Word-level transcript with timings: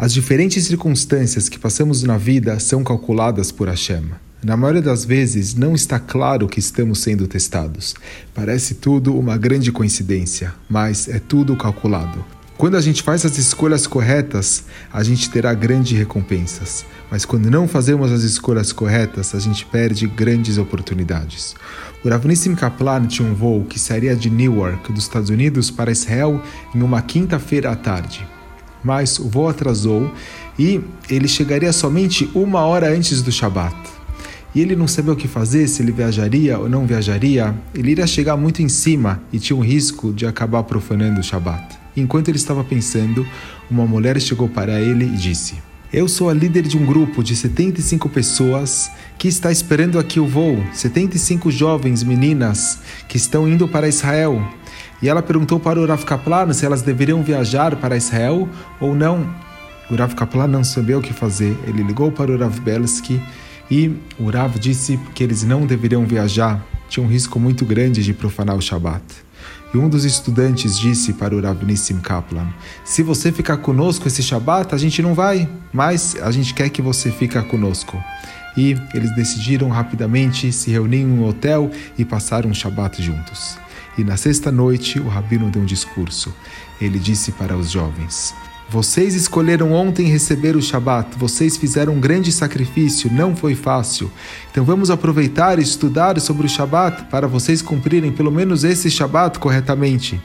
As 0.00 0.12
diferentes 0.12 0.64
circunstâncias 0.64 1.48
que 1.48 1.58
passamos 1.58 2.04
na 2.04 2.16
vida 2.16 2.60
são 2.60 2.84
calculadas 2.84 3.50
por 3.50 3.66
Hashem. 3.66 4.04
Na 4.44 4.56
maioria 4.56 4.80
das 4.80 5.04
vezes, 5.04 5.56
não 5.56 5.74
está 5.74 5.98
claro 5.98 6.46
que 6.46 6.60
estamos 6.60 7.00
sendo 7.00 7.26
testados. 7.26 7.96
Parece 8.32 8.76
tudo 8.76 9.18
uma 9.18 9.36
grande 9.36 9.72
coincidência, 9.72 10.54
mas 10.70 11.08
é 11.08 11.18
tudo 11.18 11.56
calculado. 11.56 12.24
Quando 12.56 12.76
a 12.76 12.80
gente 12.80 13.02
faz 13.02 13.26
as 13.26 13.38
escolhas 13.38 13.88
corretas, 13.88 14.62
a 14.92 15.02
gente 15.02 15.28
terá 15.30 15.52
grandes 15.52 15.98
recompensas. 15.98 16.86
Mas 17.10 17.24
quando 17.24 17.50
não 17.50 17.66
fazemos 17.66 18.12
as 18.12 18.22
escolhas 18.22 18.70
corretas, 18.70 19.34
a 19.34 19.40
gente 19.40 19.66
perde 19.66 20.06
grandes 20.06 20.58
oportunidades. 20.58 21.56
O 22.04 22.08
Rav 22.08 22.24
Nissim 22.24 22.54
Kaplan 22.54 23.04
tinha 23.08 23.28
um 23.28 23.34
voo 23.34 23.64
que 23.64 23.80
sairia 23.80 24.14
de 24.14 24.30
Newark, 24.30 24.92
dos 24.92 25.02
Estados 25.02 25.28
Unidos, 25.28 25.72
para 25.72 25.90
Israel 25.90 26.40
em 26.72 26.82
uma 26.82 27.02
quinta-feira 27.02 27.72
à 27.72 27.74
tarde 27.74 28.24
mas 28.82 29.18
o 29.18 29.28
voo 29.28 29.48
atrasou 29.48 30.10
e 30.58 30.80
ele 31.08 31.28
chegaria 31.28 31.72
somente 31.72 32.30
uma 32.34 32.60
hora 32.60 32.90
antes 32.90 33.22
do 33.22 33.30
Shabat. 33.30 33.76
E 34.54 34.60
ele 34.60 34.74
não 34.74 34.88
sabia 34.88 35.12
o 35.12 35.16
que 35.16 35.28
fazer, 35.28 35.68
se 35.68 35.82
ele 35.82 35.92
viajaria 35.92 36.58
ou 36.58 36.68
não 36.68 36.86
viajaria. 36.86 37.54
Ele 37.74 37.92
iria 37.92 38.06
chegar 38.06 38.36
muito 38.36 38.62
em 38.62 38.68
cima 38.68 39.22
e 39.32 39.38
tinha 39.38 39.56
um 39.56 39.60
risco 39.60 40.12
de 40.12 40.26
acabar 40.26 40.62
profanando 40.62 41.20
o 41.20 41.22
Shabat. 41.22 41.78
Enquanto 41.96 42.28
ele 42.28 42.38
estava 42.38 42.64
pensando, 42.64 43.26
uma 43.70 43.86
mulher 43.86 44.20
chegou 44.20 44.48
para 44.48 44.80
ele 44.80 45.04
e 45.04 45.16
disse: 45.16 45.56
Eu 45.92 46.08
sou 46.08 46.30
a 46.30 46.34
líder 46.34 46.62
de 46.62 46.78
um 46.78 46.86
grupo 46.86 47.22
de 47.22 47.36
75 47.36 48.08
pessoas 48.08 48.90
que 49.18 49.28
está 49.28 49.52
esperando 49.52 49.98
aqui 49.98 50.18
o 50.18 50.26
voo. 50.26 50.64
75 50.72 51.50
jovens 51.50 52.02
meninas 52.02 52.78
que 53.06 53.16
estão 53.16 53.48
indo 53.48 53.68
para 53.68 53.88
Israel. 53.88 54.42
E 55.00 55.08
ela 55.08 55.22
perguntou 55.22 55.60
para 55.60 55.80
o 55.80 55.86
Rav 55.86 56.04
Kaplan 56.04 56.52
se 56.52 56.66
elas 56.66 56.82
deveriam 56.82 57.22
viajar 57.22 57.76
para 57.76 57.96
Israel 57.96 58.48
ou 58.80 58.94
não. 58.94 59.28
O 59.90 59.94
Rav 59.94 60.14
Kaplan 60.14 60.48
não 60.48 60.64
sabia 60.64 60.98
o 60.98 61.02
que 61.02 61.12
fazer. 61.12 61.56
Ele 61.66 61.82
ligou 61.82 62.10
para 62.10 62.30
o 62.30 62.38
Rav 62.38 62.58
Belsky 62.60 63.20
e 63.70 63.94
o 64.18 64.30
Rav 64.30 64.58
disse 64.58 64.98
que 65.14 65.22
eles 65.22 65.42
não 65.42 65.66
deveriam 65.66 66.04
viajar. 66.04 66.64
Tinha 66.88 67.04
um 67.04 67.08
risco 67.08 67.38
muito 67.38 67.64
grande 67.64 68.02
de 68.02 68.12
profanar 68.12 68.56
o 68.56 68.62
Shabat. 68.62 69.04
E 69.72 69.76
um 69.76 69.88
dos 69.88 70.04
estudantes 70.04 70.78
disse 70.78 71.12
para 71.12 71.36
o 71.36 71.40
Rav 71.40 71.62
Nissim 71.62 72.00
Kaplan: 72.00 72.48
Se 72.84 73.02
você 73.02 73.30
ficar 73.30 73.58
conosco 73.58 74.08
esse 74.08 74.22
Shabat, 74.22 74.74
a 74.74 74.78
gente 74.78 75.02
não 75.02 75.14
vai, 75.14 75.48
mas 75.72 76.16
a 76.22 76.30
gente 76.30 76.54
quer 76.54 76.70
que 76.70 76.80
você 76.80 77.10
fique 77.10 77.40
conosco. 77.42 78.02
E 78.56 78.76
eles 78.94 79.14
decidiram 79.14 79.68
rapidamente 79.68 80.50
se 80.50 80.70
reunir 80.70 81.02
em 81.02 81.06
um 81.06 81.24
hotel 81.24 81.70
e 81.96 82.04
passar 82.04 82.46
um 82.46 82.54
Shabat 82.54 83.02
juntos. 83.02 83.57
E 83.98 84.04
na 84.04 84.16
sexta 84.16 84.52
noite, 84.52 85.00
o 85.00 85.08
rabino 85.08 85.50
deu 85.50 85.60
um 85.60 85.64
discurso. 85.64 86.32
Ele 86.80 87.00
disse 87.00 87.32
para 87.32 87.56
os 87.56 87.68
jovens: 87.68 88.32
Vocês 88.70 89.16
escolheram 89.16 89.72
ontem 89.72 90.06
receber 90.06 90.54
o 90.54 90.62
Shabat, 90.62 91.18
vocês 91.18 91.56
fizeram 91.56 91.94
um 91.94 92.00
grande 92.00 92.30
sacrifício, 92.30 93.12
não 93.12 93.34
foi 93.34 93.56
fácil. 93.56 94.08
Então 94.52 94.64
vamos 94.64 94.88
aproveitar 94.88 95.58
e 95.58 95.62
estudar 95.62 96.18
sobre 96.20 96.46
o 96.46 96.48
Shabat 96.48 97.06
para 97.06 97.26
vocês 97.26 97.60
cumprirem 97.60 98.12
pelo 98.12 98.30
menos 98.30 98.62
esse 98.62 98.88
Shabat 98.88 99.40
corretamente. 99.40 100.20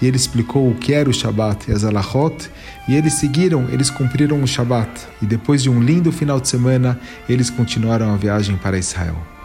E 0.00 0.06
ele 0.06 0.16
explicou 0.16 0.70
o 0.70 0.76
que 0.76 0.92
era 0.92 1.10
o 1.10 1.12
Shabat 1.12 1.68
e 1.68 1.74
as 1.74 1.82
alachot, 1.82 2.48
e 2.88 2.94
eles 2.94 3.14
seguiram, 3.14 3.68
eles 3.68 3.90
cumpriram 3.90 4.40
o 4.40 4.46
Shabat. 4.46 4.88
E 5.20 5.26
depois 5.26 5.60
de 5.60 5.68
um 5.68 5.82
lindo 5.82 6.12
final 6.12 6.38
de 6.38 6.46
semana, 6.46 7.00
eles 7.28 7.50
continuaram 7.50 8.14
a 8.14 8.16
viagem 8.16 8.56
para 8.56 8.78
Israel. 8.78 9.37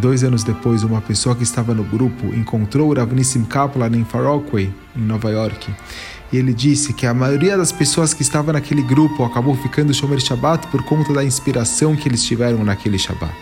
Dois 0.00 0.22
anos 0.22 0.44
depois, 0.44 0.84
uma 0.84 1.00
pessoa 1.00 1.34
que 1.34 1.42
estava 1.42 1.74
no 1.74 1.82
grupo 1.82 2.32
encontrou 2.32 2.88
o 2.88 2.94
Rav 2.94 3.12
Nissim 3.12 3.42
Kaplan 3.44 3.90
em 3.96 4.04
Far 4.04 4.22
Rockaway, 4.22 4.72
em 4.96 5.00
Nova 5.00 5.28
York. 5.28 5.74
E 6.32 6.36
ele 6.36 6.54
disse 6.54 6.92
que 6.92 7.04
a 7.04 7.12
maioria 7.12 7.58
das 7.58 7.72
pessoas 7.72 8.14
que 8.14 8.22
estavam 8.22 8.52
naquele 8.52 8.82
grupo 8.82 9.24
acabou 9.24 9.56
ficando 9.56 9.92
Shomer 9.92 10.20
Shabbat 10.20 10.68
por 10.68 10.84
conta 10.84 11.12
da 11.12 11.24
inspiração 11.24 11.96
que 11.96 12.08
eles 12.08 12.22
tiveram 12.22 12.62
naquele 12.62 12.96
Shabbat. 12.96 13.34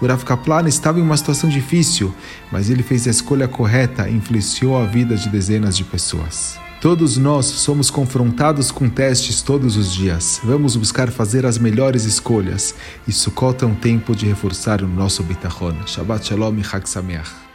O 0.00 0.06
Rav 0.06 0.24
Kaplan 0.24 0.68
estava 0.68 1.00
em 1.00 1.02
uma 1.02 1.16
situação 1.16 1.50
difícil, 1.50 2.14
mas 2.52 2.70
ele 2.70 2.84
fez 2.84 3.08
a 3.08 3.10
escolha 3.10 3.48
correta 3.48 4.08
e 4.08 4.14
influenciou 4.14 4.80
a 4.80 4.86
vida 4.86 5.16
de 5.16 5.28
dezenas 5.28 5.76
de 5.76 5.82
pessoas. 5.82 6.61
Todos 6.82 7.16
nós 7.16 7.46
somos 7.46 7.92
confrontados 7.92 8.72
com 8.72 8.90
testes 8.90 9.40
todos 9.40 9.76
os 9.76 9.92
dias. 9.92 10.40
Vamos 10.42 10.74
buscar 10.74 11.12
fazer 11.12 11.46
as 11.46 11.56
melhores 11.56 12.02
escolhas. 12.02 12.74
E 13.06 13.12
Sukkot 13.12 13.62
é 13.62 13.66
um 13.68 13.74
tempo 13.76 14.16
de 14.16 14.26
reforçar 14.26 14.82
o 14.82 14.88
nosso 14.88 15.22
bitachon. 15.22 15.86
Shabbat 15.86 16.26
Shalom 16.26 16.58
e 16.58 16.64
Chag 16.64 16.90
Sameach. 16.90 17.51